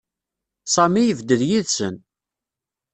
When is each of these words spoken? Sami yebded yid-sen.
Sami 0.73 1.01
yebded 1.03 1.41
yid-sen. 1.49 1.95